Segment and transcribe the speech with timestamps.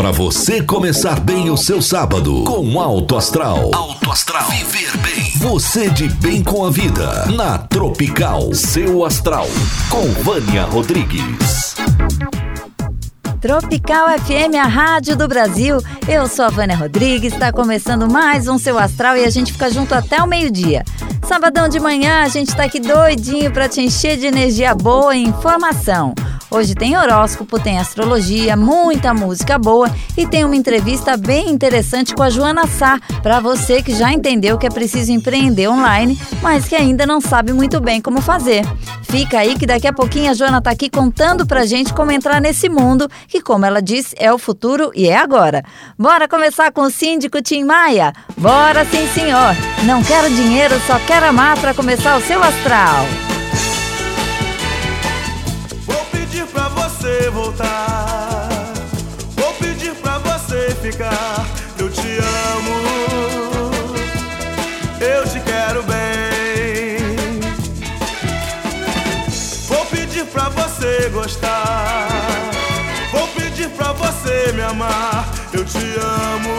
[0.00, 3.70] Para você começar bem o seu sábado com Alto Astral.
[3.74, 4.48] Alto Astral.
[4.48, 5.30] Viver bem.
[5.36, 7.26] Você de bem com a vida.
[7.26, 8.54] Na Tropical.
[8.54, 9.46] Seu Astral.
[9.90, 11.74] Com Vânia Rodrigues.
[13.42, 15.76] Tropical FM, a rádio do Brasil.
[16.08, 19.70] Eu sou a Vânia Rodrigues, está começando mais um Seu Astral e a gente fica
[19.70, 20.82] junto até o meio-dia.
[21.28, 25.22] Sabadão de manhã, a gente está aqui doidinho para te encher de energia boa e
[25.22, 26.14] informação.
[26.50, 32.24] Hoje tem horóscopo, tem astrologia, muita música boa e tem uma entrevista bem interessante com
[32.24, 36.74] a Joana Sá, para você que já entendeu que é preciso empreender online, mas que
[36.74, 38.66] ainda não sabe muito bem como fazer.
[39.04, 42.40] Fica aí que daqui a pouquinho a Joana tá aqui contando pra gente como entrar
[42.40, 45.62] nesse mundo, que como ela disse, é o futuro e é agora.
[45.96, 48.12] Bora começar com o síndico Tim Maia?
[48.36, 49.54] Bora sim, senhor.
[49.84, 53.29] Não quero dinheiro, só quero amar para começar o seu astral.
[57.10, 58.48] Você voltar.
[59.36, 61.44] Vou pedir pra você ficar.
[61.78, 62.18] Eu te
[62.52, 62.76] amo,
[65.00, 67.40] eu te quero bem.
[69.68, 72.08] Vou pedir pra você gostar.
[73.10, 75.28] Vou pedir pra você me amar.
[75.52, 76.54] Eu te amo,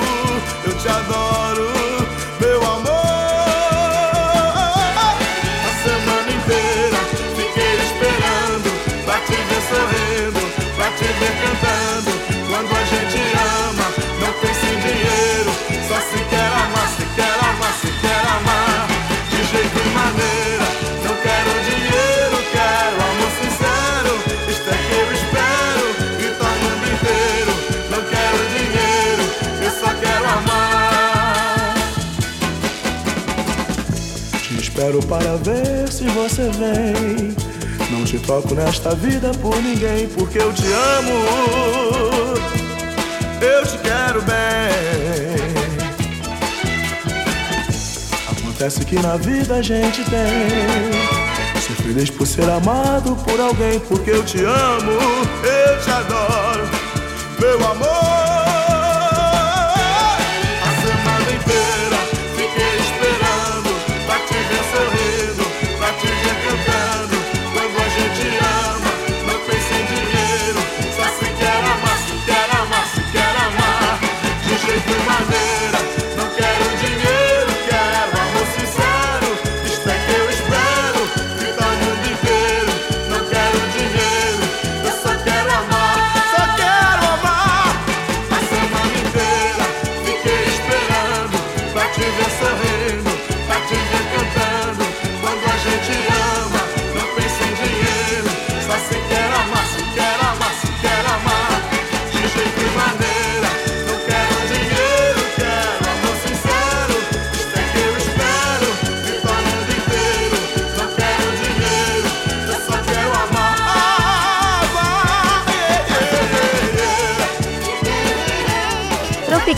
[0.66, 1.70] eu te adoro,
[35.12, 37.36] para ver se você vem.
[37.92, 41.12] Não te toco nesta vida por ninguém, porque eu te amo.
[43.42, 45.52] Eu te quero bem.
[48.32, 51.62] Acontece que na vida a gente tem.
[51.62, 54.92] Ser feliz por ser amado por alguém, porque eu te amo,
[55.44, 56.70] eu te adoro,
[57.38, 58.11] meu amor.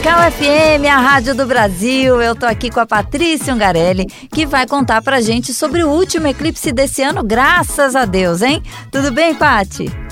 [0.03, 2.22] Tropical FM, a rádio do Brasil.
[2.22, 6.28] Eu tô aqui com a Patrícia Ungarelli, que vai contar pra gente sobre o último
[6.28, 8.62] eclipse desse ano, graças a Deus, hein?
[8.92, 10.03] Tudo bem, Pati?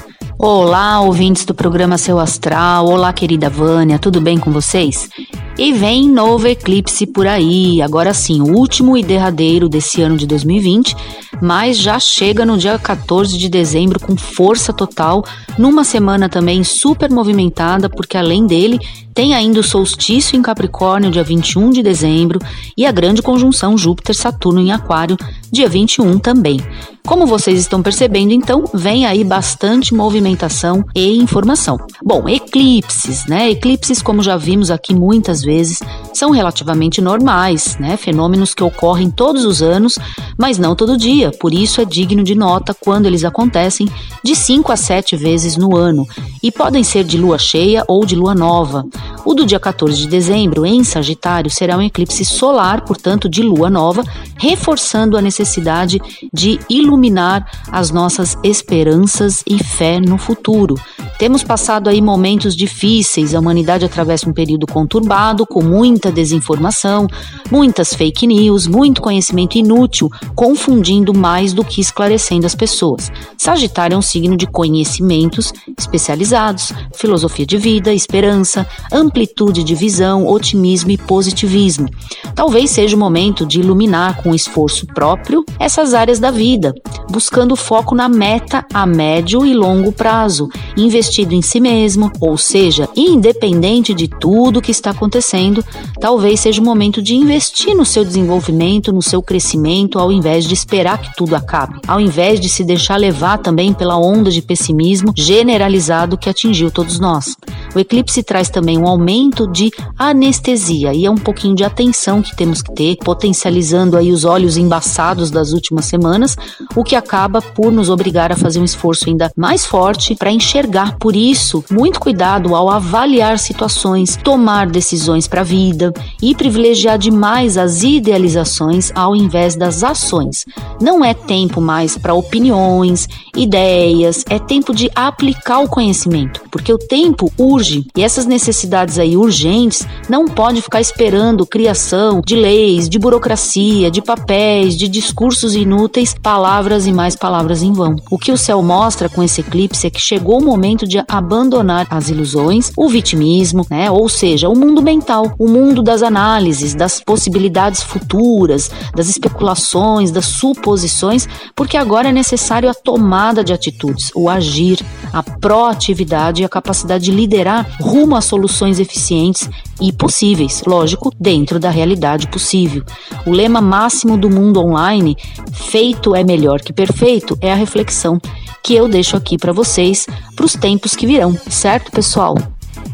[0.44, 2.88] Olá, ouvintes do programa Seu Astral.
[2.88, 5.08] Olá, querida Vânia, tudo bem com vocês?
[5.56, 10.26] E vem novo eclipse por aí, agora sim, o último e derradeiro desse ano de
[10.26, 10.96] 2020,
[11.40, 15.24] mas já chega no dia 14 de dezembro com força total,
[15.60, 18.80] numa semana também super movimentada, porque além dele
[19.14, 22.40] tem ainda o solstício em Capricórnio, dia 21 de dezembro,
[22.76, 25.18] e a grande conjunção Júpiter-Saturno em Aquário,
[25.52, 26.60] dia 21 também.
[27.06, 31.78] Como vocês estão percebendo, então, vem aí bastante movimentação e informação.
[32.04, 33.50] Bom, eclipses, né?
[33.50, 35.80] Eclipses, como já vimos aqui muitas vezes,
[36.14, 37.98] são relativamente normais, né?
[37.98, 39.98] Fenômenos que ocorrem todos os anos,
[40.38, 41.32] mas não todo dia.
[41.32, 43.90] Por isso é digno de nota quando eles acontecem
[44.24, 46.08] de 5 a 7 vezes no ano
[46.44, 48.86] e podem ser de lua cheia ou de lua nova.
[49.26, 53.70] O do dia 14 de dezembro, em Sagitário, será um eclipse solar, portanto, de lua
[53.70, 54.04] nova,
[54.38, 56.02] reforçando a necessidade
[56.34, 56.60] de
[56.92, 60.76] iluminar as nossas esperanças e fé no futuro.
[61.18, 67.08] Temos passado aí momentos difíceis, a humanidade atravessa um período conturbado, com muita desinformação,
[67.50, 73.12] muitas fake news, muito conhecimento inútil, confundindo mais do que esclarecendo as pessoas.
[73.38, 80.92] Sagitário é um signo de conhecimentos especializados, filosofia de vida, esperança, amplitude de visão, otimismo
[80.92, 81.88] e positivismo.
[82.36, 86.74] Talvez seja o momento de iluminar com esforço próprio essas áreas da vida,
[87.10, 92.88] buscando foco na meta a médio e longo prazo, investido em si mesmo, ou seja,
[92.96, 95.64] independente de tudo que está acontecendo,
[96.00, 100.54] talvez seja o momento de investir no seu desenvolvimento, no seu crescimento, ao invés de
[100.54, 105.14] esperar que tudo acabe, ao invés de se deixar levar também pela onda de pessimismo
[105.18, 107.36] generalizado que atingiu todos nós.
[107.76, 112.36] O eclipse traz também um aumento de anestesia e é um pouquinho de atenção que
[112.36, 116.36] temos que ter, potencializando aí os olhos embaçados das últimas semanas,
[116.76, 120.98] o que acaba por nos obrigar a fazer um esforço ainda mais forte para enxergar.
[120.98, 127.58] Por isso, muito cuidado ao avaliar situações, tomar decisões para a vida e privilegiar demais
[127.58, 130.46] as idealizações ao invés das ações.
[130.80, 136.78] Não é tempo mais para opiniões, ideias, é tempo de aplicar o conhecimento, porque o
[136.78, 143.00] tempo urge e essas necessidades aí urgentes não pode ficar esperando criação de leis, de
[143.00, 147.96] burocracia, de papéis, de discursos inúteis, palavras e mais palavras em vão.
[148.10, 151.88] O que o céu mostra com esse eclipse é que chegou o momento de abandonar
[151.90, 153.90] as ilusões, o vitimismo, né?
[153.90, 160.26] Ou seja, o mundo mental, o mundo das análises, das possibilidades futuras, das especulações, das
[160.26, 164.80] suposições, porque agora é necessário a tomada de atitudes, o agir,
[165.14, 169.50] a proatividade e a capacidade de liderar rumo a soluções eficientes
[169.80, 172.84] e possíveis, lógico, dentro da realidade possível.
[173.26, 175.18] O lema máximo do mundo online,
[175.52, 178.20] feito é melhor que perfeito, é a reflexão
[178.64, 180.06] que eu deixo aqui para vocês
[180.36, 182.36] para os tempos que virão, certo, pessoal?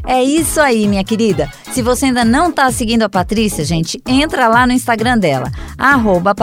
[0.07, 1.51] É isso aí, minha querida.
[1.73, 6.33] Se você ainda não está seguindo a Patrícia, gente, entra lá no Instagram dela, arroba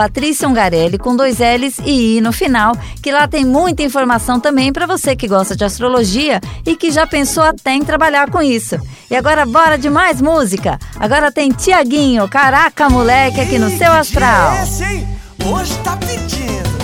[1.00, 5.16] com dois L's e I no final, que lá tem muita informação também para você
[5.16, 8.76] que gosta de astrologia e que já pensou até em trabalhar com isso.
[9.10, 10.78] E agora bora de mais música?
[11.00, 14.52] Agora tem Tiaguinho, caraca moleque, aqui no Seu Astral.
[14.90, 15.08] Hein?
[15.46, 16.74] Hoje tá pedindo.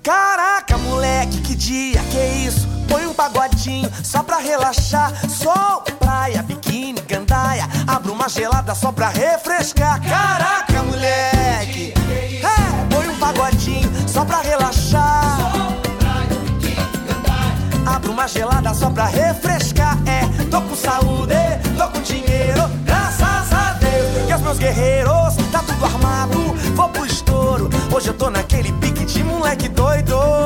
[0.00, 2.73] Caraca, moleque, que dia, que isso?
[2.88, 5.12] Põe um pagodinho só pra relaxar.
[5.28, 7.68] Sol, praia, biquíni, gandaia.
[7.86, 10.00] Abra uma gelada só pra refrescar.
[10.02, 11.94] Caraca, moleque.
[12.42, 15.38] É, põe um pagodinho só pra relaxar.
[17.86, 19.98] Abra uma gelada só pra refrescar.
[20.06, 21.34] É, tô com saúde,
[21.76, 24.30] tô com dinheiro, graças a Deus.
[24.30, 27.68] E os meus guerreiros, tá tudo armado, vou pro estouro.
[27.94, 30.43] Hoje eu tô naquele pique de moleque doido.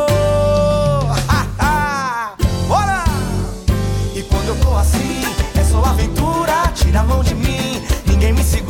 [6.88, 8.67] Tira a mão de mim, ninguém me segura.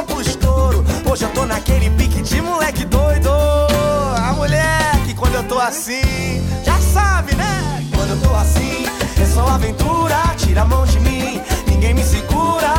[0.00, 0.82] Vou pro estouro.
[1.10, 3.28] Hoje eu tô naquele pique de moleque doido.
[3.28, 7.84] A moleque, quando eu tô assim, já sabe, né?
[7.94, 8.86] Quando eu tô assim,
[9.20, 10.16] é só aventura.
[10.38, 12.72] Tira a mão de mim, ninguém me segura.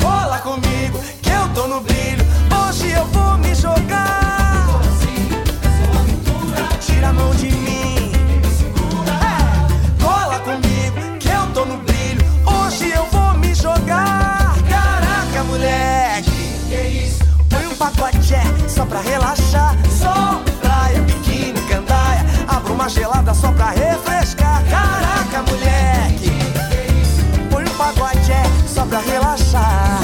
[0.00, 2.24] Cola comigo, que eu tô no brilho.
[2.68, 4.68] Hoje eu vou me jogar.
[6.80, 7.75] Tira a mão de mim.
[17.96, 19.74] Põe um pacote é, só pra relaxar.
[19.90, 22.24] Sol, praia, biquíni, gandaia.
[22.46, 24.62] Abra uma gelada só pra refrescar.
[24.64, 26.32] Caraca, moleque.
[27.50, 30.00] Põe um pacote é, só pra relaxar.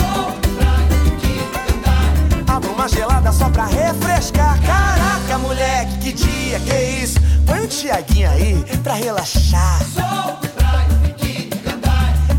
[2.48, 4.58] Abra uma gelada só pra refrescar.
[4.62, 7.20] Caraca, moleque, que dia, que isso?
[7.46, 9.80] Põe um Tiaguinho aí pra relaxar.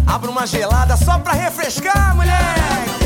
[0.08, 3.03] Abra uma gelada só pra refrescar, moleque.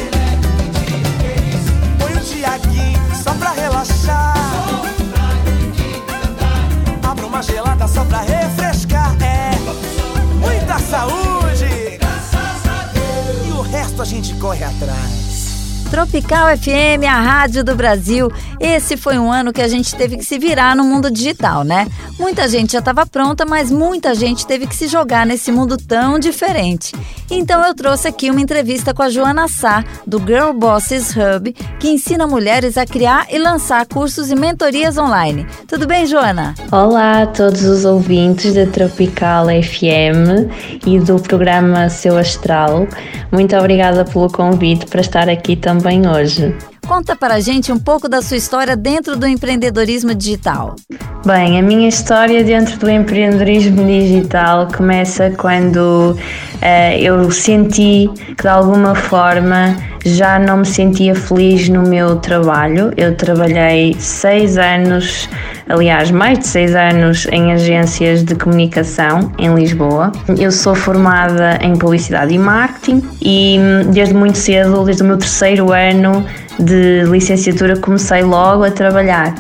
[14.68, 15.88] Atrás.
[15.90, 18.32] Tropical FM, a rádio do Brasil.
[18.60, 21.88] Esse foi um ano que a gente teve que se virar no mundo digital, né?
[22.20, 26.18] Muita gente já estava pronta, mas muita gente teve que se jogar nesse mundo tão
[26.18, 26.94] diferente.
[27.30, 31.90] Então eu trouxe aqui uma entrevista com a Joana Sá, do Girl Bosses Hub, que
[31.90, 35.46] ensina mulheres a criar e lançar cursos e mentorias online.
[35.68, 36.56] Tudo bem, Joana?
[36.72, 40.50] Olá a todos os ouvintes da Tropical FM
[40.86, 42.88] e do programa Seu Astral.
[43.32, 46.56] Muito obrigada pelo convite para estar aqui também hoje.
[46.88, 50.78] Conta para a gente um pouco da sua história dentro do empreendedorismo digital.
[51.26, 58.48] Bem, a minha história dentro do empreendedorismo digital começa quando uh, eu senti que de
[58.48, 59.76] alguma forma
[60.06, 62.94] já não me sentia feliz no meu trabalho.
[62.96, 65.28] Eu trabalhei seis anos,
[65.68, 70.14] aliás, mais de seis anos em agências de comunicação em Lisboa.
[70.40, 75.18] Eu sou formada em publicidade e marketing e hum, desde muito cedo, desde o meu
[75.18, 76.26] terceiro ano,
[76.60, 79.36] de licenciatura comecei logo a trabalhar.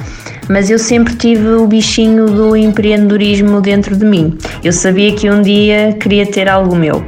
[0.49, 4.37] Mas eu sempre tive o bichinho do empreendedorismo dentro de mim.
[4.63, 7.03] Eu sabia que um dia queria ter algo meu.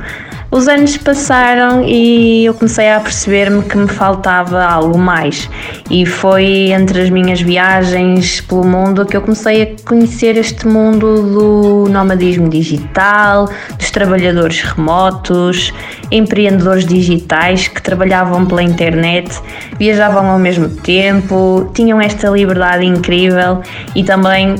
[0.52, 5.48] Os anos passaram e eu comecei a perceber-me que me faltava algo mais.
[5.92, 11.22] E foi entre as minhas viagens pelo mundo que eu comecei a conhecer este mundo
[11.22, 15.72] do nomadismo digital, dos trabalhadores remotos,
[16.10, 19.30] empreendedores digitais que trabalhavam pela internet,
[19.78, 23.62] viajavam ao mesmo tempo, tinham esta liberdade incrível
[23.96, 24.56] e também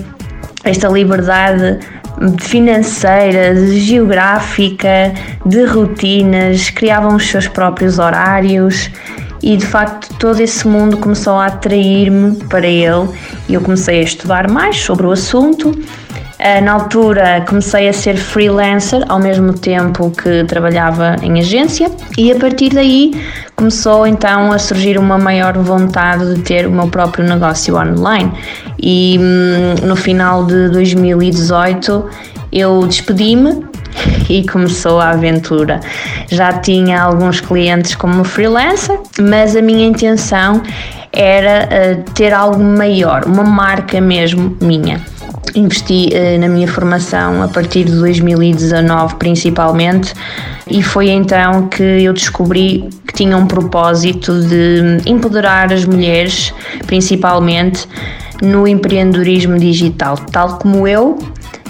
[0.64, 1.80] esta liberdade
[2.40, 5.14] financeira, geográfica,
[5.46, 8.90] de rotinas, criavam os seus próprios horários
[9.42, 13.10] e de facto todo esse mundo começou a atrair-me para ele
[13.48, 15.72] e eu comecei a estudar mais sobre o assunto.
[16.42, 22.32] Eh, na altura comecei a ser freelancer ao mesmo tempo que trabalhava em agência e
[22.32, 23.12] a partir daí
[23.58, 28.32] começou então a surgir uma maior vontade de ter o meu próprio negócio online
[28.82, 32.10] e hum, no final de 2018
[32.54, 33.66] eu despedi-me
[34.30, 35.82] e começou a aventura.
[36.30, 40.62] Já tinha alguns clientes como freelancer, mas a minha intenção
[41.12, 45.02] era uh, ter algo maior, uma marca mesmo minha.
[45.56, 50.14] Investi uh, na minha formação a partir de 2019, principalmente,
[50.70, 56.54] e foi então que eu descobri que tinha um propósito de empoderar as mulheres,
[56.86, 57.88] principalmente
[58.42, 61.18] no empreendedorismo digital, tal como eu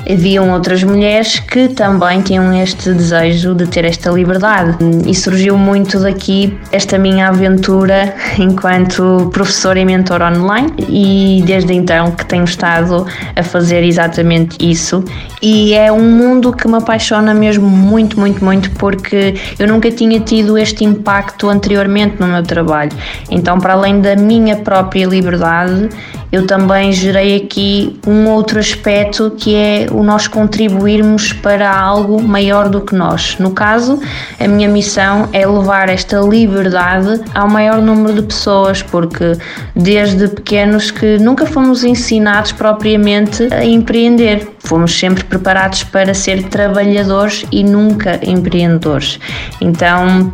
[0.08, 4.78] haviam outras mulheres que também tinham este desejo de ter esta liberdade.
[5.08, 12.12] E surgiu muito daqui esta minha aventura enquanto professora e mentor online, e desde então
[12.12, 15.04] que tenho estado a fazer exatamente isso.
[15.42, 20.20] E é um mundo que me apaixona mesmo muito, muito, muito, porque eu nunca tinha
[20.20, 22.92] tido este impacto anteriormente no meu trabalho.
[23.30, 25.90] Então, para além da minha própria liberdade,
[26.32, 32.70] eu também gerei aqui um outro aspecto que é o nós contribuirmos para algo maior
[32.70, 33.36] do que nós.
[33.40, 34.00] No caso,
[34.40, 39.34] a minha missão é levar esta liberdade ao maior número de pessoas, porque
[39.76, 44.48] desde pequenos que nunca fomos ensinados propriamente a empreender.
[44.60, 49.20] Fomos sempre preparados para ser trabalhadores e nunca empreendedores.
[49.60, 50.32] Então,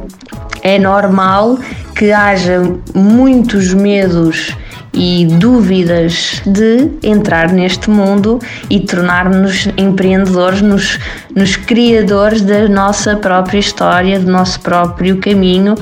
[0.62, 1.58] é normal
[1.96, 2.62] que haja
[2.94, 4.54] muitos medos
[4.94, 8.40] e dúvidas de entrar neste mundo
[8.70, 10.98] e tornar-nos empreendedores, nos,
[11.36, 15.76] nos criadores da nossa própria história, do nosso próprio caminho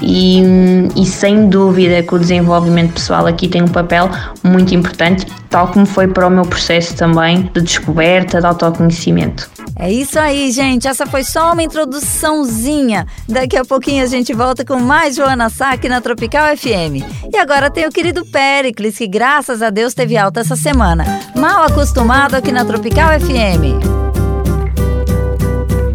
[0.00, 0.42] e,
[0.96, 4.08] e sem dúvida que o desenvolvimento pessoal aqui tem um papel
[4.42, 9.50] muito importante, tal como foi para o meu processo também de descoberta, de autoconhecimento.
[9.82, 10.86] É isso aí, gente.
[10.86, 13.06] Essa foi só uma introduçãozinha.
[13.26, 17.02] Daqui a pouquinho a gente volta com mais Joana Sá aqui na Tropical FM.
[17.32, 21.04] E agora tem o querido Pericles, que graças a Deus teve alta essa semana.
[21.34, 23.80] Mal acostumado aqui na Tropical FM.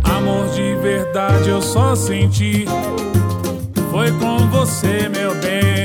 [0.04, 2.66] Amor de verdade eu só senti.
[3.92, 5.76] Foi com você, meu bem.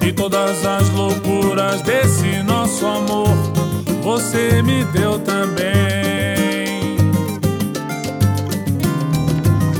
[0.00, 2.27] E todas as loucuras desse
[4.48, 6.96] você me deu também.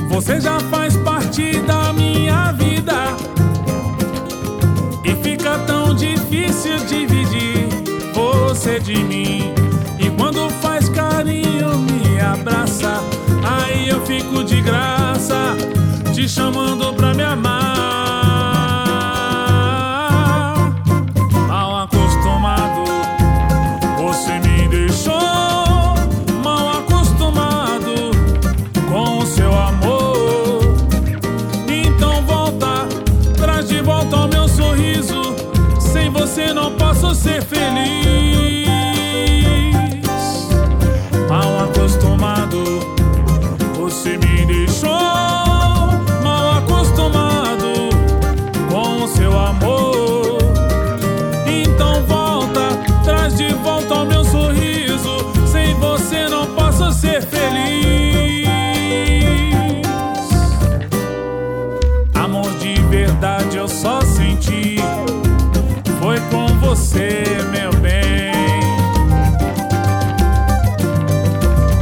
[0.09, 3.15] Você já faz parte da minha vida
[5.03, 7.67] e fica tão difícil dividir
[8.13, 9.53] você de mim.
[9.99, 13.01] E quando faz carinho, me abraça,
[13.43, 15.57] aí eu fico de graça,
[16.13, 17.98] te chamando pra me amar.
[66.79, 68.31] Você, meu bem.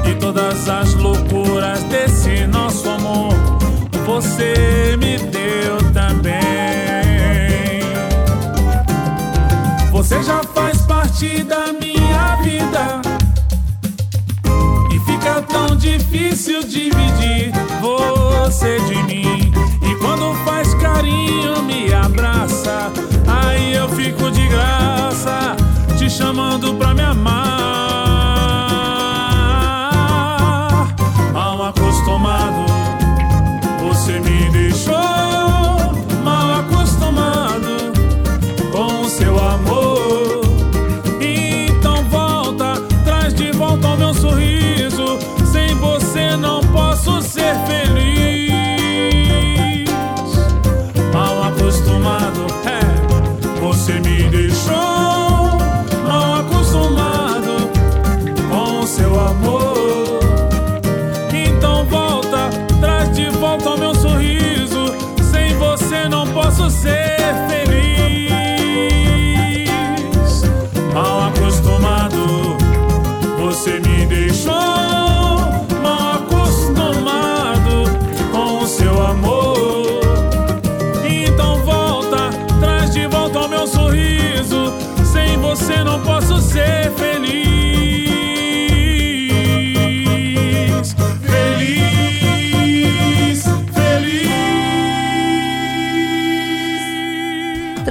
[0.09, 3.33] E todas as loucuras desse nosso amor,
[4.05, 6.37] você me deu também.
[9.91, 11.66] Você já faz parte da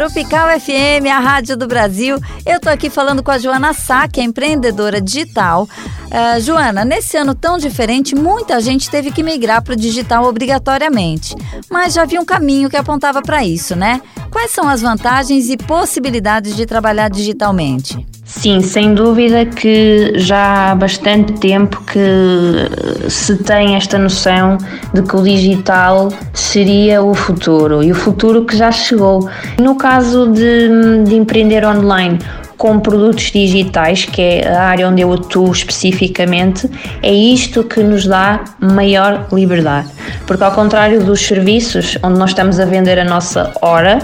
[0.06, 2.16] Tropical FM, a rádio do Brasil.
[2.46, 5.68] Eu tô aqui falando com a Joana Sá, que é empreendedora digital.
[6.10, 11.34] Ah, Joana, nesse ano tão diferente, muita gente teve que migrar para o digital obrigatoriamente.
[11.70, 14.00] Mas já havia um caminho que apontava para isso, né?
[14.30, 18.07] Quais são as vantagens e possibilidades de trabalhar digitalmente?
[18.24, 24.59] Sim, sem dúvida que já há bastante tempo que se tem esta noção
[24.92, 29.28] de que o digital seria o futuro e o futuro que já chegou.
[29.61, 32.18] No caso de, de empreender online,
[32.57, 36.71] com produtos digitais, que é a área onde eu atuo especificamente,
[37.03, 39.88] é isto que nos dá maior liberdade.
[40.27, 43.99] Porque, ao contrário dos serviços, onde nós estamos a vender a nossa hora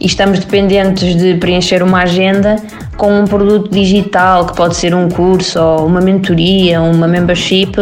[0.00, 2.56] e estamos dependentes de preencher uma agenda,
[2.96, 7.72] com um produto digital, que pode ser um curso ou uma mentoria, uma membership,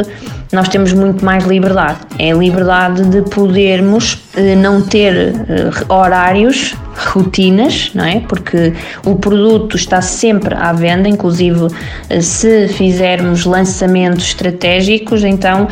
[0.53, 1.99] nós temos muito mais liberdade.
[2.19, 6.75] É a liberdade de podermos eh, não ter eh, horários,
[7.13, 8.21] rotinas, não é?
[8.21, 8.73] Porque
[9.05, 11.69] o produto está sempre à venda, inclusive
[12.09, 15.69] eh, se fizermos lançamentos estratégicos, então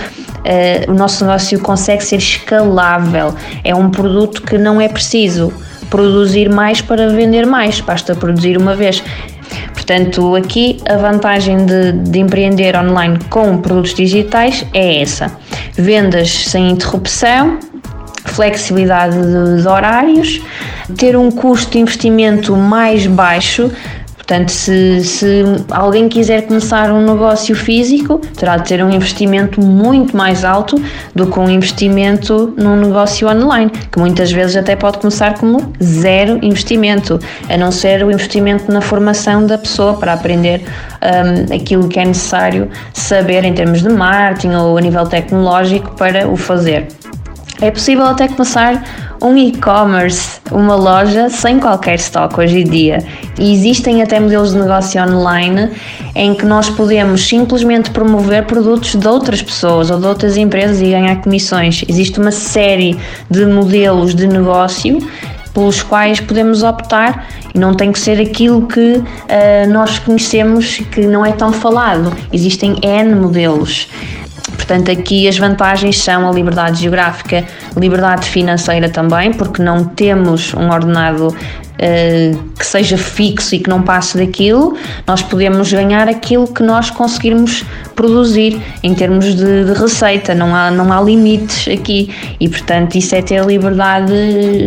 [0.86, 3.34] o nosso negócio consegue ser escalável.
[3.64, 5.52] É um produto que não é preciso
[5.90, 9.02] produzir mais para vender mais, basta produzir uma vez.
[9.72, 15.30] Portanto, aqui a vantagem de, de, empreender online com produtos digitais é essa:
[15.74, 17.58] vendas sem interrupção,
[18.24, 20.40] flexibilidade de, horários,
[20.96, 23.70] ter um custo de investimento mais baixo.
[24.26, 30.16] Portanto, se, se, alguém quiser começar um negócio físico, terá de ter um investimento muito
[30.16, 30.82] mais alto
[31.14, 36.44] do que um investimento num negócio online, que muitas vezes até pode começar como zero
[36.44, 40.60] investimento, a não ser o investimento na formação da pessoa para aprender
[41.00, 46.26] um, aquilo que é necessário saber em termos de marketing ou a nível tecnológico para
[46.26, 46.88] o fazer.
[47.60, 48.84] É possível até começar
[49.22, 52.98] um e-commerce, uma loja sem qualquer estoque hoje em dia.
[53.38, 55.70] E existem até modelos de negócio online
[56.14, 60.90] em que nós podemos simplesmente promover produtos de outras pessoas ou de outras empresas e
[60.90, 61.82] ganhar comissões.
[61.88, 62.98] Existe uma série
[63.30, 64.98] de modelos de negócio
[65.54, 71.00] pelos quais podemos optar e não tem que ser aquilo que uh, nós conhecemos que
[71.06, 72.12] não é tão falado.
[72.30, 73.88] Existem N modelos.
[74.56, 77.44] Portanto, aqui as vantagens são a liberdade geográfica,
[77.76, 83.82] liberdade financeira também, porque não temos um ordenado uh, que seja fixo e que não
[83.82, 87.64] passe daquilo, nós podemos ganhar aquilo que nós conseguirmos
[87.94, 92.14] produzir em termos de, de, receita, não há, não há limites aqui.
[92.40, 94.12] E, portanto, isso é ter liberdade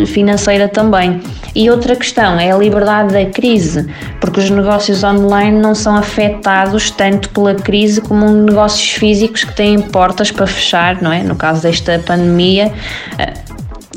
[0.07, 1.21] financeira também.
[1.55, 3.87] E outra questão é a liberdade da crise,
[4.21, 9.81] porque os negócios online não são afetados tanto pela crise como negócios físicos que têm
[9.81, 11.23] portas para fechar, não é?
[11.23, 12.71] No caso desta pandemia,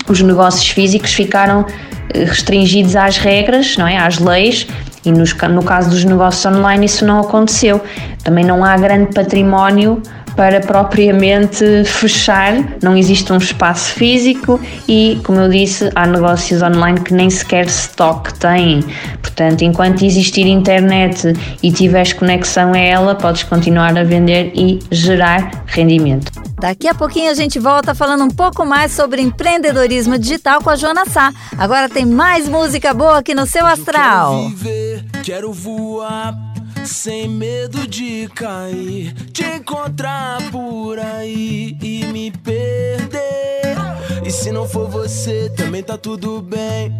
[0.08, 1.66] os negócios físicos ficaram
[2.14, 3.96] restringidos às regras, não é?
[3.96, 4.66] Às leis.
[5.04, 7.80] E nos, no caso dos negócios online isso não aconteceu.
[8.22, 10.00] Também não há grande património
[10.36, 17.00] para propriamente fechar, não existe um espaço físico e, como eu disse, há negócios online
[17.00, 18.84] que nem sequer stock têm.
[19.20, 25.64] Portanto, enquanto existir internet e tiveres conexão a ela, podes continuar a vender e gerar
[25.66, 26.30] rendimento.
[26.62, 30.76] Daqui a pouquinho a gente volta falando um pouco mais sobre empreendedorismo digital com a
[30.76, 31.32] Joana Sá.
[31.58, 34.30] Agora tem mais música boa aqui no seu astral.
[34.30, 36.51] Quero viver, quero voar,
[36.84, 43.76] sem medo de cair, te encontrar por aí e me perder.
[44.24, 46.92] E se não for você, também tá tudo bem.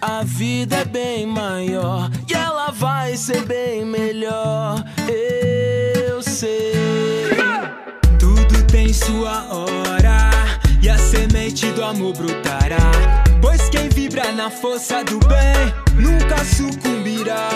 [0.00, 4.84] A vida é bem maior e ela vai ser bem melhor.
[5.08, 6.72] Eu sei.
[8.18, 10.30] Tudo tem sua hora
[10.82, 12.92] e a semente do amor brotará.
[13.40, 17.48] Pois quem vibra na força do bem nunca sucumbirá.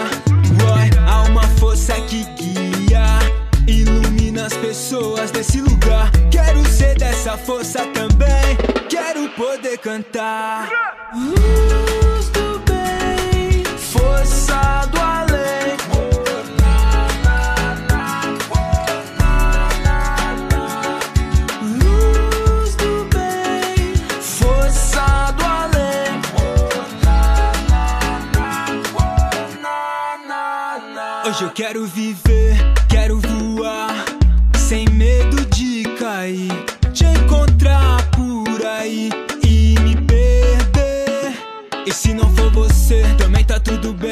[1.07, 3.19] Há uma força que guia,
[3.67, 6.11] ilumina as pessoas desse lugar.
[6.31, 8.57] Quero ser dessa força também,
[8.89, 10.69] quero poder cantar.
[11.15, 11.98] Luz
[31.39, 32.57] Hoje eu quero viver,
[32.89, 34.05] quero voar,
[34.57, 36.51] sem medo de cair,
[36.93, 39.09] te encontrar por aí
[39.45, 41.33] e me perder.
[41.87, 44.08] E se não for você, também tá tudo bem.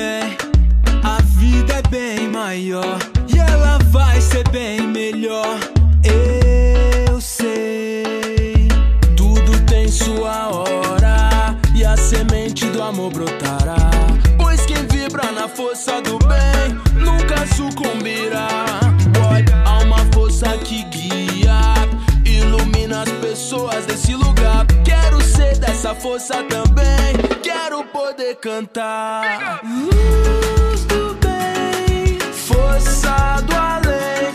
[26.00, 29.60] Força também, quero poder cantar.
[29.64, 34.32] Luz do bem, força do além.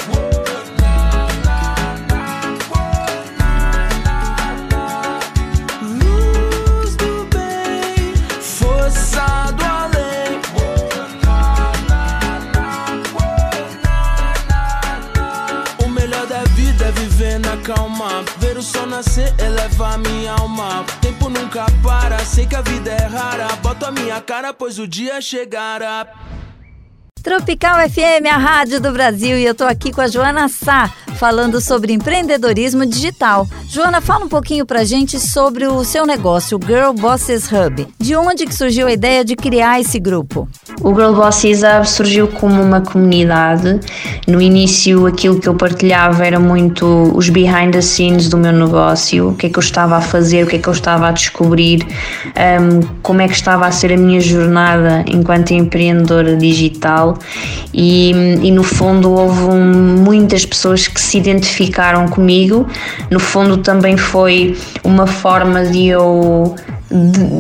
[5.81, 10.41] Luz do bem, força do além.
[15.83, 18.23] O melhor da vida é viver na calma.
[18.39, 20.85] Ver o sol nascer eleva minha alma.
[21.51, 23.45] Nunca para, sei que a vida é rara.
[23.57, 26.07] Boto a minha cara, pois o dia chegará.
[27.21, 30.89] Tropical FM, a rádio do Brasil, e eu tô aqui com a Joana Sá,
[31.21, 33.47] falando sobre empreendedorismo digital.
[33.69, 37.87] Joana, fala um pouquinho pra gente sobre o seu negócio, o Girl Bosses Hub.
[37.99, 40.49] De onde que surgiu a ideia de criar esse grupo?
[40.81, 43.79] O Girl Bosses Hub surgiu como uma comunidade.
[44.27, 49.29] No início, aquilo que eu partilhava era muito os behind the scenes do meu negócio,
[49.29, 51.11] o que é que eu estava a fazer, o que é que eu estava a
[51.11, 51.85] descobrir,
[52.35, 57.19] um, como é que estava a ser a minha jornada enquanto empreendedora digital.
[57.71, 58.09] E,
[58.41, 62.67] e no fundo, houve um, muitas pessoas que identificaram comigo.
[63.09, 66.55] No fundo, também foi uma forma de eu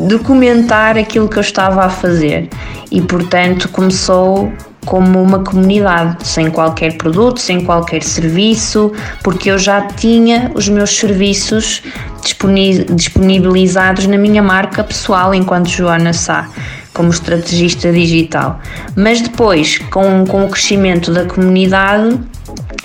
[0.07, 2.47] documentar aquilo que eu estava a fazer
[2.89, 4.51] e portanto começou
[4.85, 8.91] como uma comunidade, sem qualquer produto, sem qualquer serviço,
[9.23, 11.83] porque eu já tinha os meus serviços
[12.23, 16.49] disponi- disponibilizados na minha marca pessoal enquanto Joana Sá,
[16.93, 18.59] como estrategista digital.
[18.95, 22.19] Mas depois, com, com o crescimento da comunidade,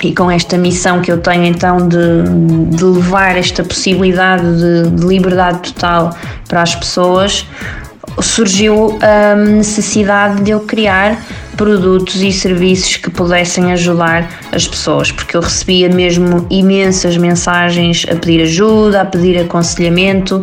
[0.03, 5.07] e com esta missão que eu tenho então de, de levar esta possibilidade de, de
[5.07, 6.17] liberdade total
[6.49, 7.47] para as pessoas,
[8.21, 11.23] surgiu a necessidade de eu criar
[11.57, 18.15] produtos e serviços que pudessem ajudar as pessoas, porque eu recebia mesmo imensas mensagens a
[18.15, 20.43] pedir ajuda, a pedir aconselhamento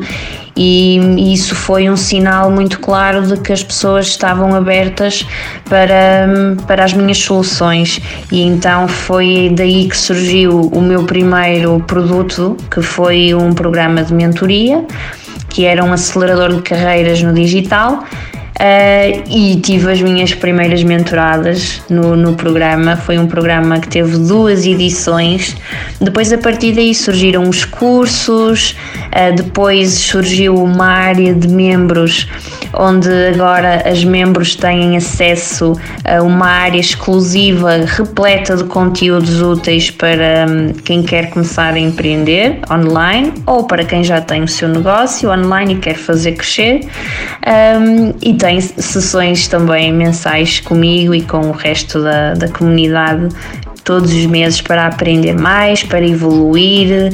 [0.56, 5.26] e isso foi um sinal muito claro de que as pessoas estavam abertas
[5.70, 6.28] para,
[6.68, 8.00] para as minhas soluções.
[8.32, 14.14] E então foi daí que surgiu o meu primeiro produto que foi um programa de
[14.14, 14.86] mentoria
[15.50, 18.04] que era um acelerador de carreiras no digital
[18.54, 22.96] Uh, e tive as minhas primeiras mentoradas no, no programa.
[22.96, 25.58] Foi um programa que teve duas edições.
[26.00, 28.76] Depois, a partir daí, surgiram os cursos.
[29.08, 32.28] Uh, depois surgiu uma área de membros,
[32.74, 35.74] onde agora as membros têm acesso
[36.06, 42.60] a uma área exclusiva repleta de conteúdos úteis para um, quem quer começar a empreender
[42.72, 46.82] online ou para quem já tem o seu negócio online e quer fazer crescer.
[47.46, 53.30] Um, e tem sessões também mensais comigo e com o resto da, da comunidade
[53.86, 57.14] todos os meses para aprender mais, para evoluir.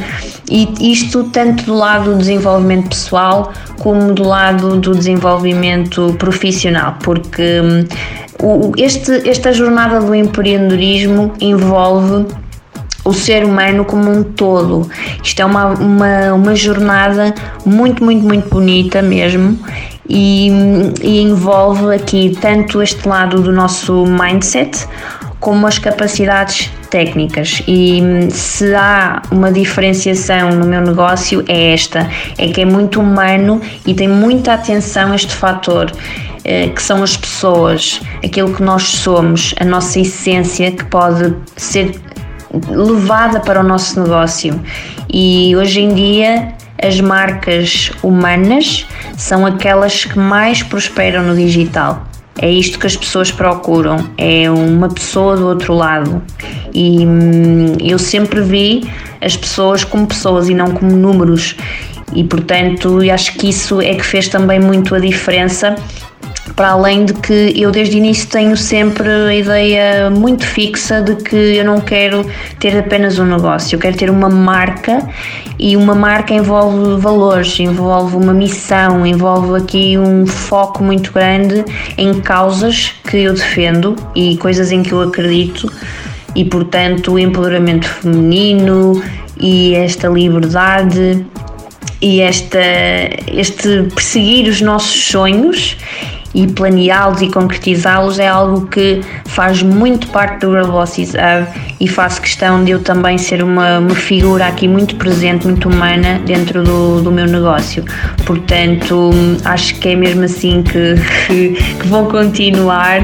[0.50, 7.62] E isto tanto do lado do desenvolvimento pessoal como do lado do desenvolvimento profissional, porque
[7.62, 12.26] hum, este, esta jornada do empreendedorismo envolve
[13.04, 14.90] o ser humano como um todo.
[15.24, 17.34] Isto é uma, uma, uma jornada
[17.66, 19.58] muito, muito, muito bonita mesmo
[20.08, 20.50] e,
[21.02, 24.88] e envolve aqui tanto este lado do nosso mindset
[25.40, 32.48] como as capacidades técnicas e se há uma diferenciação no meu negócio é esta, é
[32.50, 35.92] que é muito humano e tem muita atenção este fator
[36.44, 41.92] eh, que são as pessoas, aquilo que nós somos, a nossa essência que pode ser
[42.70, 44.60] levada para o nosso negócio.
[45.12, 48.86] E hoje em dia as marcas humanas
[49.18, 52.08] são aquelas que mais prosperam no digital.
[52.42, 56.22] É isto que as pessoas procuram, é uma pessoa do outro lado.
[56.74, 61.58] E hum, eu sempre vi as pessoas como pessoas e não como números.
[62.14, 65.76] E portanto, acho que isso é que fez também muito a diferença
[66.54, 71.16] para além de que eu desde o início tenho sempre a ideia muito fixa de
[71.16, 72.26] que eu não quero
[72.60, 75.08] ter apenas um negócio, eu quero ter uma marca
[75.58, 81.66] e uma marca envolve valores, envolve uma missão, envolve aqui um foco muito grande
[81.98, 85.72] em causas que eu defendo e coisas em que eu acredito
[86.36, 89.02] e portanto o empoderamento feminino
[89.40, 91.26] e esta liberdade
[92.02, 92.60] e esta,
[93.28, 95.78] este perseguir os nossos sonhos
[96.34, 101.48] e planeá-los e concretizá-los é algo que faz muito parte do Velocities Hub
[101.80, 106.20] e faço questão de eu também ser uma, uma figura aqui muito presente, muito humana
[106.26, 107.84] dentro do, do meu negócio.
[108.26, 109.12] Portanto,
[109.46, 110.96] acho que é mesmo assim que,
[111.28, 113.02] que, que vou continuar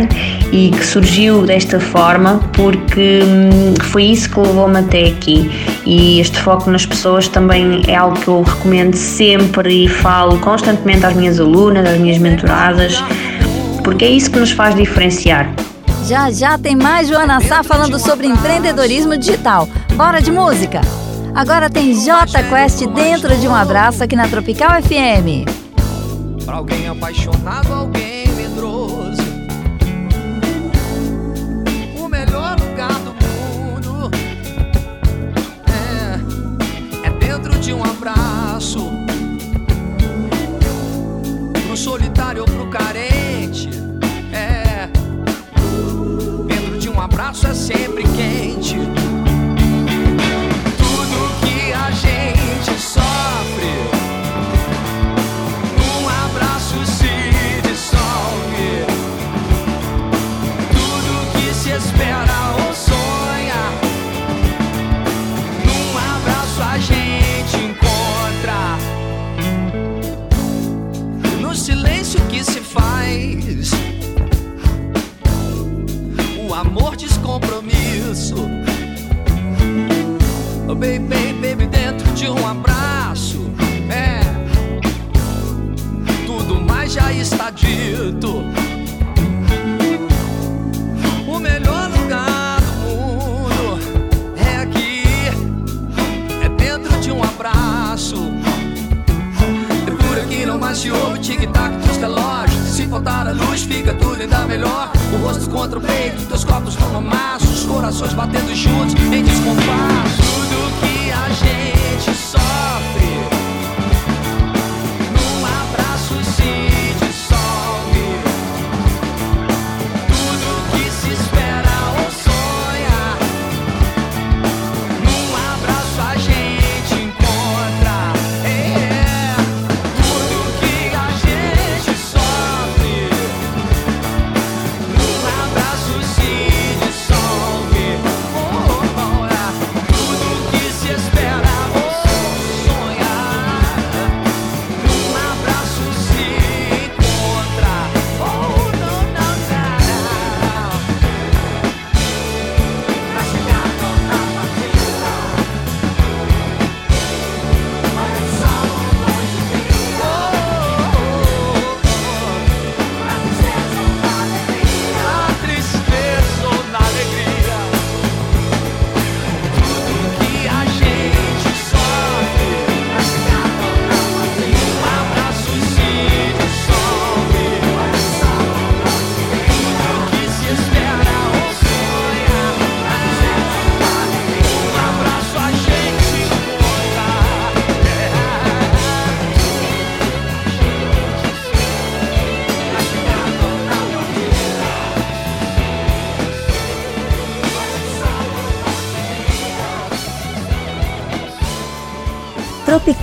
[0.52, 5.50] e que surgiu desta forma porque hum, foi isso que levou-me até aqui
[5.86, 11.06] e este foco nas pessoas também é algo que eu recomendo sempre e falo constantemente
[11.06, 13.04] às minhas alunas, às minhas mentoradas,
[13.86, 15.54] porque é isso que nos faz diferenciar.
[16.06, 19.70] Já já tem mais Joana Sá falando sobre empreendedorismo digital.
[19.94, 20.82] Bora de música!
[21.36, 25.46] Agora tem J Quest dentro de um abraço aqui na Tropical FM.
[26.44, 29.22] Pra alguém apaixonado, alguém medroso.
[32.00, 34.12] O melhor lugar do mundo
[35.68, 38.92] é, é dentro de um abraço.
[41.68, 43.25] Pro solitário ou pro carente.
[47.26, 48.95] Abraço é sempre quente.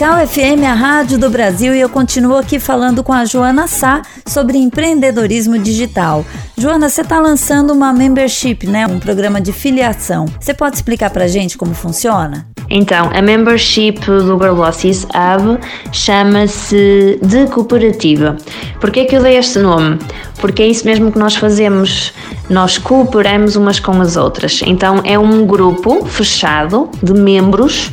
[0.03, 4.03] Tropical FM, a rádio do Brasil, e eu continuo aqui falando com a Joana Sá
[4.27, 6.27] sobre empreendedorismo digital.
[6.59, 8.85] Joana, você está lançando uma membership, né?
[8.85, 10.27] Um programa de filiação.
[10.41, 12.49] Você pode explicar pra gente como funciona?
[12.69, 15.61] Então, a membership do Girlbosses Hub
[15.93, 18.37] chama-se de cooperativa.
[18.81, 20.01] Por que é que eu dei este nome?
[20.41, 22.13] Porque é isso mesmo que nós fazemos.
[22.51, 24.63] Nós cooperamos umas com as outras.
[24.67, 27.93] Então, é um grupo fechado de membros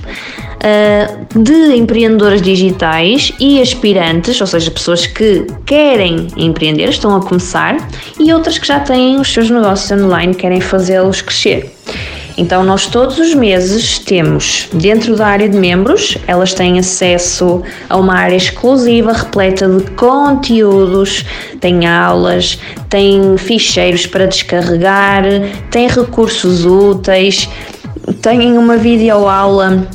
[0.60, 7.78] uh, de empreendedoras digitais e aspirantes, ou seja, pessoas que querem empreender, estão a começar,
[8.20, 11.74] e outras que já têm os seus negócios online, querem fazê-los crescer.
[12.38, 17.98] Então, nós todos os meses temos, dentro da área de membros, elas têm acesso a
[17.98, 21.26] uma área exclusiva repleta de conteúdos,
[21.60, 25.24] tem aulas, tem ficheiros para descarregar,
[25.70, 27.50] tem recursos úteis,
[28.22, 29.86] tem uma videoaula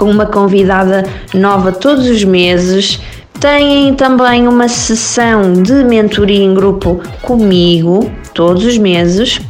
[0.00, 2.98] com uma convidada nova todos os meses.
[3.38, 9.40] Têm também uma sessão de mentoria em grupo comigo todos os meses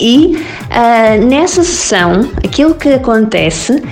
[0.00, 3.82] e uh, nessa sessão, aquilo que acontece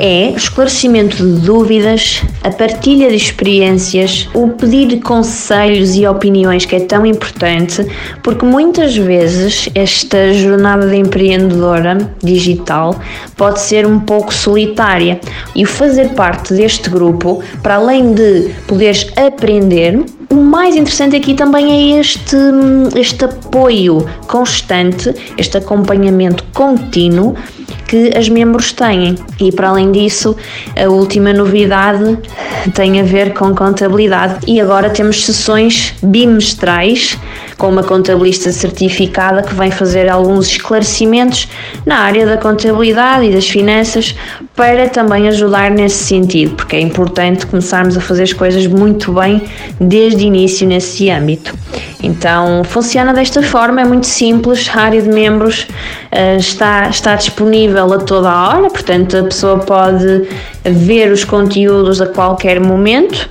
[0.00, 6.80] é esclarecimento de dúvidas, a partilha de experiências, o pedir conselhos e opiniões que é
[6.80, 7.86] tão importante,
[8.22, 12.98] porque muitas vezes esta jornada de empreendedora digital
[13.36, 15.20] pode ser um pouco solitária.
[15.54, 21.96] E fazer parte deste grupo, para além de poderes aprender, o mais interessante aqui também
[21.96, 22.36] é este,
[22.96, 27.34] este apoio constante, este acompanhamento contínuo
[27.88, 29.16] que as membros têm.
[29.40, 30.36] E para além disso,
[30.80, 32.16] a última novidade
[32.72, 37.18] tem a ver com contabilidade e agora temos sessões bimestrais
[37.60, 41.46] com uma contabilista certificada que vem fazer alguns esclarecimentos
[41.84, 44.16] na área da contabilidade e das finanças
[44.56, 49.42] para também ajudar nesse sentido, porque é importante começarmos a fazer as coisas muito bem
[49.78, 51.54] desde o início nesse âmbito.
[52.02, 57.92] Então funciona desta forma, é muito simples, a área de membros uh, está, está disponível
[57.92, 60.26] a toda a hora, portanto a pessoa pode
[60.64, 63.28] ver os conteúdos a qualquer momento,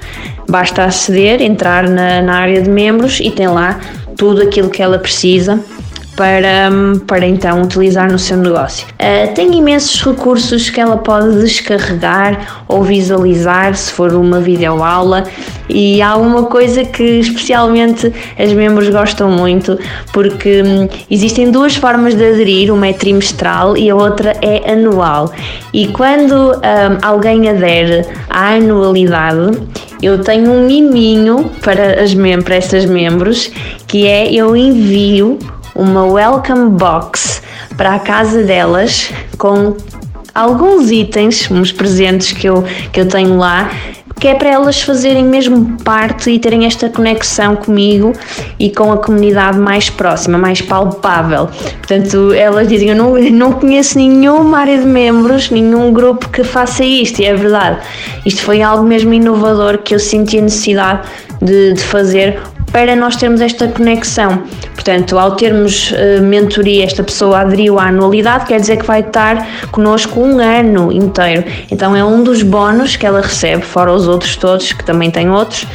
[0.48, 3.80] basta aceder, entrar na, na área de membros e tem lá
[4.20, 5.64] tudo aquilo que ela precisa
[6.20, 6.70] para,
[7.08, 8.86] para então utilizar no seu negócio.
[8.96, 15.24] Uh, tem imensos recursos que ela pode descarregar ou visualizar se for uma videoaula
[15.70, 19.80] e há uma coisa que especialmente as membros gostam muito
[20.12, 25.32] porque hum, existem duas formas de aderir, uma é trimestral e a outra é anual
[25.74, 29.58] e quando hum, alguém adere à anualidade
[30.02, 33.50] eu tenho um miminho para, as mem para essas membros
[33.88, 35.40] que é eu envio
[35.80, 37.42] uma welcome box
[37.78, 39.78] para a casa delas com
[40.36, 43.72] alguns itens, uns presentes que eu, que eu tenho lá
[44.20, 48.12] que é para elas fazerem mesmo parte e terem esta conexão comigo
[48.60, 51.48] e com a comunidade mais próxima, mais palpável.
[51.78, 56.84] Portanto, elas dizem: Eu não, não conheço nenhuma área de membros, nenhum grupo que faça
[56.84, 57.80] isto, e é verdade.
[58.26, 61.08] Isto foi algo mesmo inovador que eu senti a necessidade
[61.42, 64.44] de, de fazer para nós termos esta conexão.
[64.74, 69.68] Portanto, ao termos uh, mentoria, esta pessoa aderiu à anualidade, quer dizer que vai estar
[69.72, 71.44] connosco um ano inteiro.
[71.72, 75.30] Então, é um dos bónus que ela recebe, fora os outros todos, que também têm
[75.30, 75.68] outros,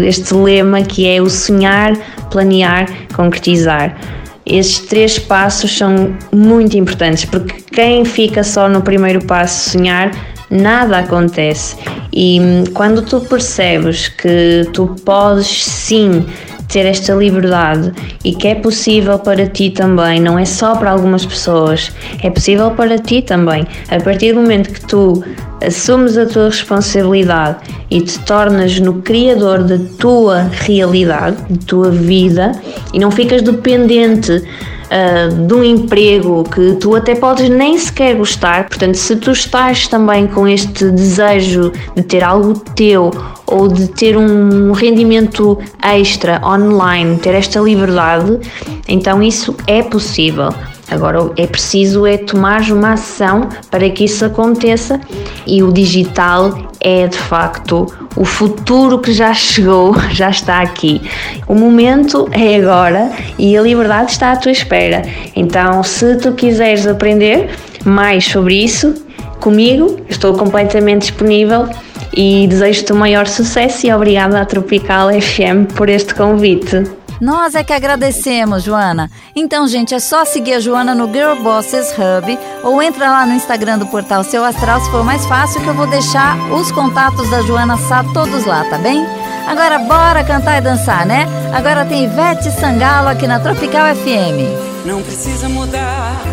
[0.05, 1.93] este lema que é o sonhar,
[2.29, 3.97] planear, concretizar.
[4.45, 10.11] Estes três passos são muito importantes porque quem fica só no primeiro passo, sonhar,
[10.49, 11.77] nada acontece.
[12.11, 16.25] E hum, quando tu percebes que tu podes sim
[16.71, 17.91] ter esta liberdade
[18.23, 21.91] e que é possível para ti também, não é só para algumas pessoas,
[22.23, 23.67] é possível para ti também.
[23.89, 25.23] A partir do momento que tu
[25.65, 27.57] assumes a tua responsabilidade
[27.89, 32.53] e te tornas no criador da tua realidade, da tua vida
[32.93, 34.43] e não ficas dependente
[34.91, 38.67] uh, de um emprego que tu até podes nem sequer gostar.
[38.67, 43.11] Portanto, se tu estás também com este desejo de ter algo teu
[43.45, 48.39] ou de ter um rendimento extra online, ter esta liberdade,
[48.87, 50.53] então isso é possível.
[50.89, 54.99] Agora é preciso é tomar uma ação para que isso aconteça
[55.47, 61.01] e o digital é de facto o futuro que já chegou, já está aqui.
[61.47, 65.03] O momento é agora e a liberdade está à tua espera.
[65.35, 67.49] Então, se tu quiseres aprender
[67.85, 68.93] mais sobre isso,
[69.39, 71.67] comigo, estou completamente disponível
[72.13, 76.83] e desejo-te o maior sucesso e obrigada à Tropical FM por este convite.
[77.21, 79.07] Nós é que agradecemos, Joana.
[79.35, 83.35] Então, gente, é só seguir a Joana no Girl Bosses Hub ou entra lá no
[83.35, 87.29] Instagram do portal Seu Astral se for mais fácil, que eu vou deixar os contatos
[87.29, 89.05] da Joana Sá todos lá, tá bem?
[89.47, 91.27] Agora bora cantar e dançar, né?
[91.53, 94.83] Agora tem Ivete Sangalo aqui na Tropical FM.
[94.83, 96.23] Não precisa mudar,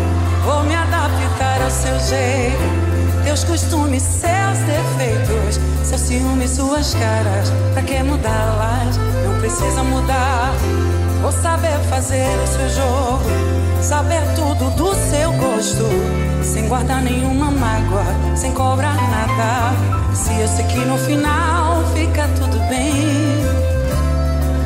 [0.43, 2.88] vou me adaptar ao seu jeito.
[3.29, 7.53] Teus costumes, seus defeitos, seus ciúmes, suas caras.
[7.73, 8.97] Pra que mudá-las?
[9.23, 10.51] Não precisa mudar.
[11.21, 13.29] Vou saber fazer o seu jogo,
[13.83, 15.85] saber tudo do seu gosto,
[16.41, 18.03] sem guardar nenhuma mágoa,
[18.35, 19.75] sem cobrar nada.
[20.15, 23.45] Se eu sei que no final fica tudo bem.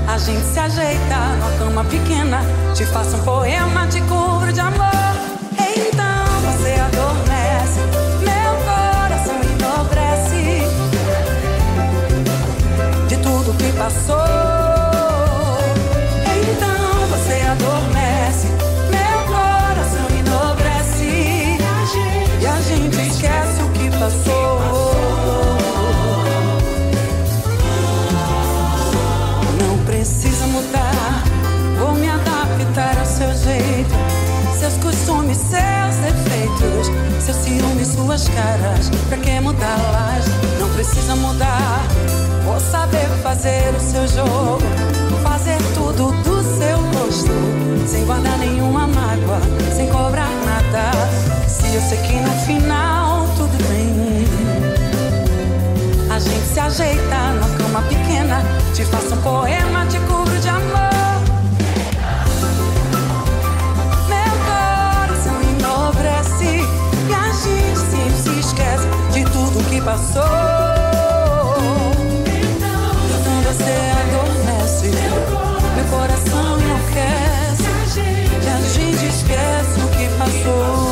[0.07, 2.39] A gente se ajeita numa cama pequena,
[2.73, 4.92] te faço um poema, te cubro de amor.
[35.37, 36.91] Seus defeitos,
[37.23, 38.89] seus ciúmes, suas caras.
[39.09, 40.25] Pra que mudá-las?
[40.59, 41.81] Não precisa mudar.
[42.43, 44.63] Vou saber fazer o seu jogo,
[45.23, 49.39] fazer tudo do seu gosto, sem guardar nenhuma mágoa,
[49.75, 50.91] sem cobrar nada.
[51.47, 54.27] Se eu sei que no final tudo bem.
[56.13, 58.43] A gente se ajeita numa cama pequena.
[58.73, 60.22] Te faço um poema, de amor.
[69.83, 70.23] Passou.
[72.25, 74.87] Então você adormece,
[75.75, 77.99] meu coração enlouquece
[78.41, 80.91] e a gente esquece o que passou.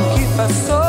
[0.00, 0.79] O que passou.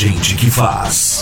[0.00, 1.20] Gente que faz.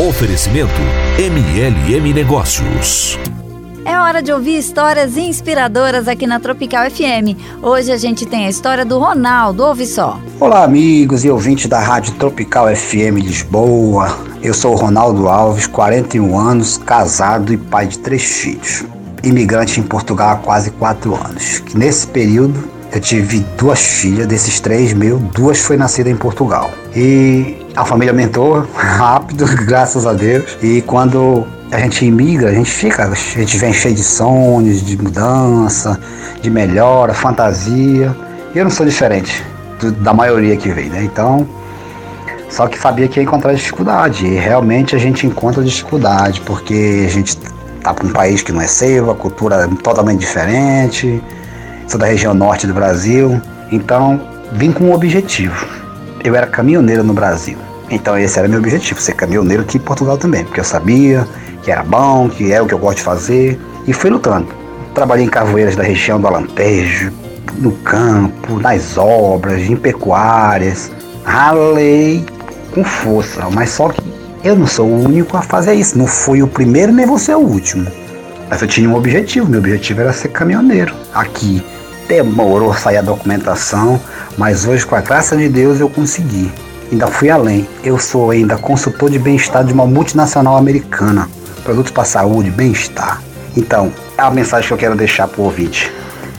[0.00, 0.72] Oferecimento
[1.20, 3.16] MLM Negócios.
[3.84, 7.38] É hora de ouvir histórias inspiradoras aqui na Tropical FM.
[7.62, 10.18] Hoje a gente tem a história do Ronaldo, ouve só.
[10.40, 14.18] Olá, amigos e ouvintes da Rádio Tropical FM Lisboa.
[14.42, 18.84] Eu sou o Ronaldo Alves, 41 anos, casado e pai de três filhos.
[19.22, 21.60] Imigrante em Portugal há quase quatro anos.
[21.60, 26.70] Que nesse período eu tive duas filhas, desses três mil, duas foi nascida em Portugal.
[26.94, 30.56] E a família aumentou rápido, graças a Deus.
[30.62, 35.00] E quando a gente imigra, a gente fica, a gente vem cheio de sonhos, de
[35.00, 35.98] mudança,
[36.42, 38.14] de melhora, fantasia.
[38.54, 39.44] E eu não sou diferente
[39.78, 41.02] do- da maioria que vem, né?
[41.04, 41.46] Então,
[42.48, 44.26] Só que sabia que ia encontrar dificuldade.
[44.26, 47.36] E realmente a gente encontra dificuldade, porque a gente
[47.80, 51.22] tá para um país que não é seu, a cultura é totalmente diferente.
[51.90, 53.42] Sou da região norte do Brasil.
[53.72, 54.20] Então,
[54.52, 55.66] vim com um objetivo.
[56.22, 57.58] Eu era caminhoneiro no Brasil.
[57.90, 61.26] Então esse era meu objetivo, ser caminhoneiro aqui em Portugal também, porque eu sabia
[61.64, 64.46] que era bom, que é o que eu gosto de fazer, e fui lutando.
[64.94, 67.12] Trabalhei em carvoeiras da região do Alentejo,
[67.58, 70.92] no campo, nas obras, em pecuárias.
[71.24, 72.24] Ralei
[72.72, 74.00] com força, mas só que
[74.44, 75.98] eu não sou o único a fazer isso.
[75.98, 77.90] Não fui o primeiro nem vou ser o último.
[78.48, 80.94] Mas eu tinha um objetivo, meu objetivo era ser caminhoneiro.
[81.12, 81.60] Aqui
[82.10, 84.00] demorou sair a documentação,
[84.36, 86.50] mas hoje, com a graça de Deus, eu consegui.
[86.90, 87.68] Ainda fui além.
[87.84, 91.28] Eu sou ainda consultor de bem-estar de uma multinacional americana.
[91.62, 93.22] Produtos para saúde, bem-estar.
[93.56, 95.92] Então, a mensagem que eu quero deixar para o ouvinte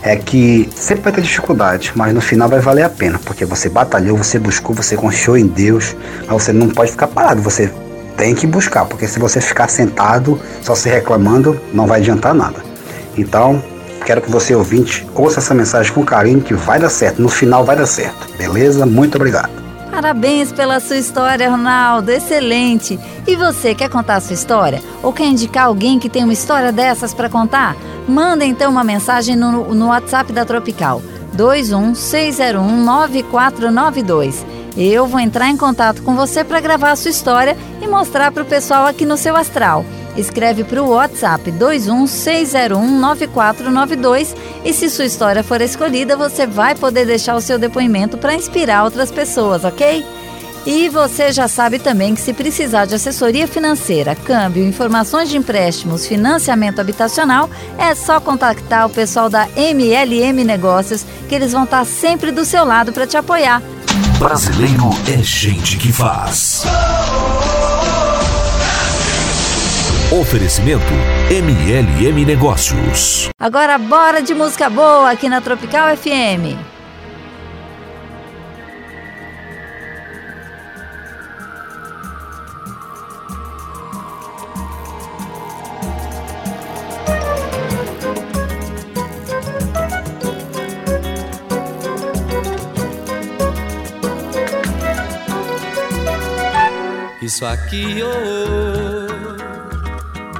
[0.03, 3.69] é que sempre vai ter dificuldade, mas no final vai valer a pena, porque você
[3.69, 5.95] batalhou, você buscou, você confiou em Deus,
[6.27, 7.71] mas você não pode ficar parado, você
[8.17, 12.59] tem que buscar, porque se você ficar sentado só se reclamando, não vai adiantar nada.
[13.17, 13.63] Então,
[14.05, 17.63] quero que você ouvinte ouça essa mensagem com carinho que vai dar certo, no final
[17.63, 18.27] vai dar certo.
[18.37, 18.85] Beleza?
[18.85, 19.61] Muito obrigado.
[19.91, 22.11] Parabéns pela sua história, Ronaldo.
[22.11, 22.97] Excelente.
[23.27, 24.81] E você quer contar a sua história?
[25.03, 27.75] Ou quer indicar alguém que tem uma história dessas para contar?
[28.07, 31.01] Manda então uma mensagem no, no WhatsApp da Tropical
[31.35, 34.35] 216019492.
[34.77, 38.43] Eu vou entrar em contato com você para gravar a sua história e mostrar para
[38.43, 39.83] o pessoal aqui no seu astral.
[40.15, 44.35] Escreve para o WhatsApp 216019492
[44.65, 48.83] e se sua história for escolhida, você vai poder deixar o seu depoimento para inspirar
[48.83, 50.05] outras pessoas, ok?
[50.65, 56.05] E você já sabe também que se precisar de assessoria financeira, câmbio, informações de empréstimos,
[56.05, 57.49] financiamento habitacional,
[57.79, 62.63] é só contactar o pessoal da MLM Negócios, que eles vão estar sempre do seu
[62.63, 63.59] lado para te apoiar.
[64.19, 66.63] Brasileiro é gente que faz.
[70.11, 70.91] Oferecimento
[71.29, 73.29] MLM Negócios.
[73.39, 76.59] Agora bora de música boa aqui na Tropical FM.
[97.21, 99.10] Isso aqui oh,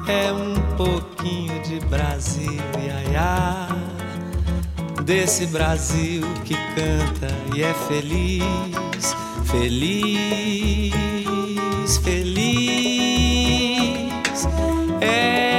[0.08, 3.68] é um pouquinho de Brasil, iaiá.
[5.04, 10.94] Desse Brasil que canta e é feliz, feliz,
[12.04, 13.42] feliz.
[15.02, 15.58] É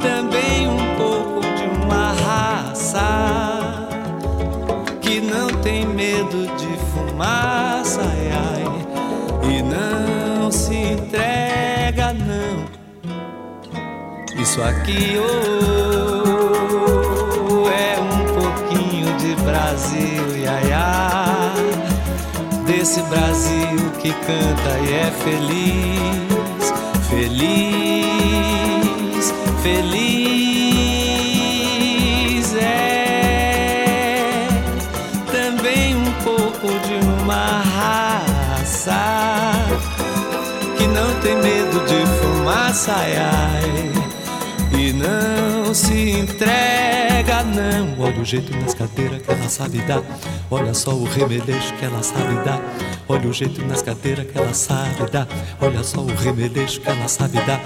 [0.00, 3.88] também um pouco de uma raça
[5.00, 8.64] que não tem medo de fumaça, ai, ai,
[9.50, 10.07] e não
[10.52, 12.66] se entrega, não.
[14.40, 16.48] Isso aqui oh,
[17.68, 21.52] é um pouquinho de Brasil, iaiá.
[22.66, 26.72] Desse Brasil que canta e é feliz,
[27.10, 28.54] feliz,
[29.62, 30.08] feliz.
[32.54, 34.48] É
[35.32, 38.28] também um pouco de uma raça
[39.67, 39.67] não
[41.22, 48.04] tem medo de fumaça, ai, ai, e não se entrega, não.
[48.04, 50.02] Olha o jeito nas cadeiras que ela sabe dar,
[50.50, 52.60] olha só o remeleixo que ela sabe dar.
[53.08, 55.26] Olha o jeito nas cadeiras que ela sabe dar,
[55.60, 57.60] olha só o remeleixo que ela sabe dar.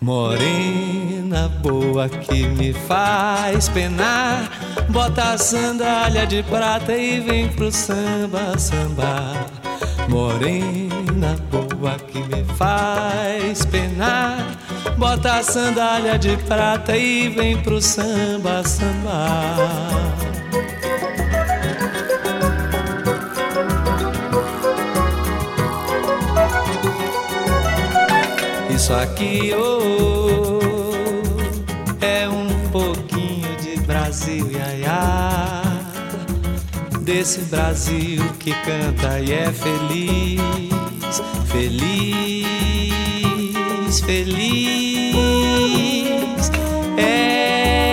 [0.00, 4.50] Morena boa que me faz penar,
[4.90, 9.46] bota a sandália de prata e vem pro samba, samba.
[10.08, 14.58] Morena boa que me faz penar,
[14.98, 20.16] bota a sandália de prata e vem pro samba, samba.
[28.68, 30.60] Isso aqui oh,
[32.00, 35.62] é um pouquinho de Brasil, iaiá.
[37.00, 40.75] Desse Brasil que canta e é feliz,
[41.46, 42.46] feliz,
[44.00, 45.16] feliz.
[46.98, 47.86] É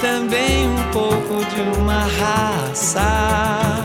[0.00, 3.82] também um pouco de uma raça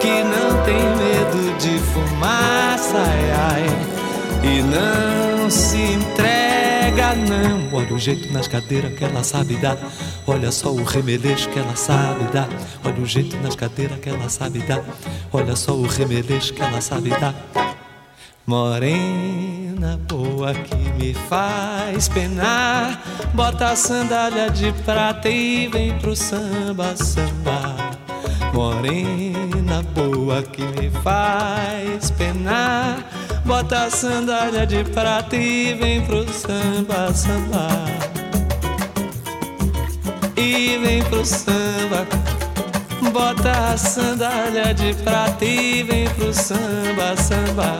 [0.00, 3.66] que não tem medo de fumaça, ai, ai,
[4.42, 5.15] e não
[7.16, 7.78] não.
[7.78, 9.78] Olha o jeito nas cadeiras que ela sabe dar.
[10.26, 12.48] Olha só o remeleixo que ela sabe dar.
[12.84, 14.82] Olha o jeito nas cadeiras que ela sabe dar.
[15.32, 17.34] Olha só o remeleixo que ela sabe dar.
[18.46, 23.02] Morena boa que me faz penar.
[23.34, 27.74] Bota a sandália de prata e vem pro samba, samba.
[28.52, 33.04] Morena boa que me faz penar.
[33.46, 37.68] Bota a sandália de prata e vem pro samba, samba.
[40.36, 42.04] E vem pro samba.
[43.12, 47.78] Bota a sandália de prata e vem pro samba, samba.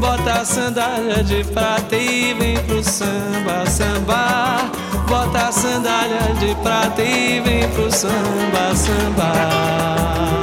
[0.00, 4.72] Bota a sandália de prata e vem pro samba, samba.
[5.08, 10.39] Bota a sandália de prata e vem pro samba, samba.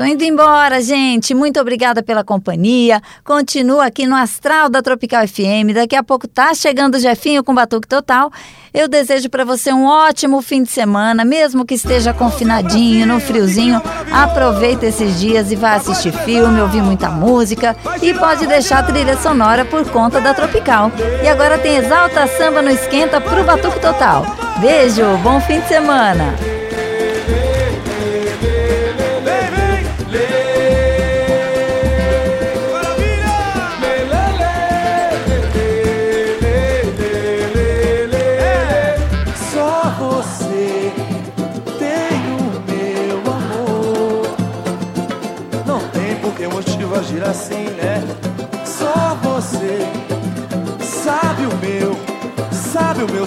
[0.00, 1.34] Tô indo embora, gente.
[1.34, 3.02] Muito obrigada pela companhia.
[3.22, 5.74] Continua aqui no Astral da Tropical FM.
[5.74, 8.32] Daqui a pouco tá chegando o Jefinho com Batuque Total.
[8.72, 13.82] Eu desejo para você um ótimo fim de semana, mesmo que esteja confinadinho, no friozinho.
[14.10, 19.18] Aproveita esses dias e vá assistir filme, ouvir muita música e pode deixar a trilha
[19.18, 20.90] sonora por conta da Tropical.
[21.22, 24.24] E agora tem Exalta Samba no Esquenta pro Batuque Total.
[24.62, 26.59] Beijo, bom fim de semana.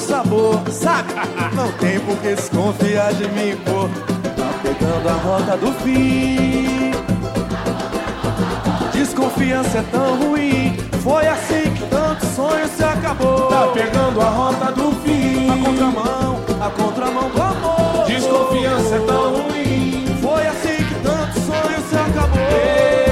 [0.04, 1.14] Sabor, sabe?
[1.56, 3.88] Não tem por que desconfiar de mim, pô.
[4.36, 6.92] Tá pegando a rota do fim.
[8.92, 10.78] Desconfiança é tão ruim.
[11.02, 13.48] Foi assim que tanto sonho se acabou.
[13.48, 15.50] Tá pegando a rota do fim.
[15.50, 18.06] A contramão, a contramão do amor.
[18.08, 20.06] Desconfiança é tão ruim.
[20.22, 22.34] Foi assim que tanto sonho se acabou.
[22.34, 23.03] Bate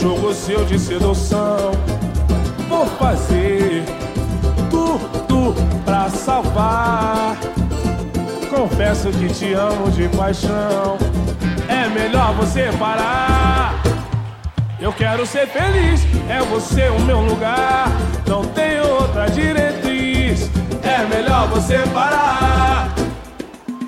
[0.00, 1.72] jogo seu de sedução.
[2.68, 3.84] Vou fazer
[4.70, 7.36] tudo pra salvar.
[8.48, 10.96] Confesso que te amo de paixão.
[11.68, 13.74] É melhor você parar.
[14.80, 17.88] Eu quero ser feliz, é você o meu lugar.
[18.26, 20.50] Não tem outra diretriz.
[20.82, 22.94] É melhor você parar.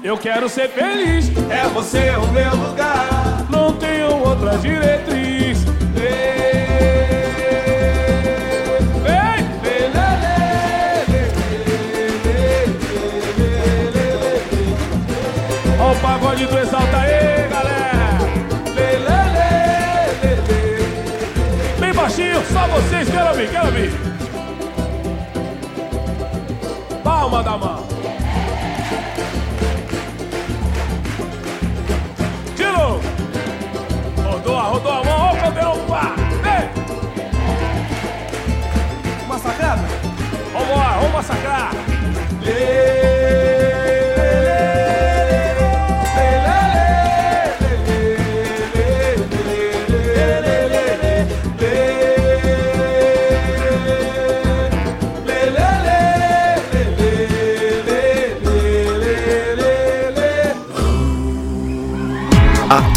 [0.04, 3.46] Eu quero ser feliz, é você o meu lugar.
[3.48, 5.21] Não tenho outra diretriz.
[16.02, 18.18] Pagode do Exalta aí, galera.
[18.74, 19.50] Lê, lê, lê,
[20.20, 21.80] lê, lê.
[21.80, 23.92] Bem baixinho, só vocês, quero ouvir, quero ouvir.
[27.04, 27.86] Palma da mão.
[32.56, 33.00] De novo.
[34.24, 36.14] Rodou, rodou a mão, ó o caldeirão, pá.
[36.42, 36.68] Vem.
[39.28, 39.82] Massacrada?
[40.52, 41.70] Vamos lá, vamos massacrar.
[42.44, 43.01] A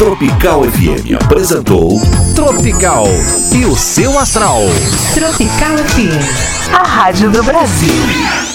[0.06, 1.88] Tropical FM apresentou
[2.36, 3.06] Tropical
[3.52, 4.60] e o seu astral.
[5.12, 8.45] Tropical FM, a rádio do Brasil.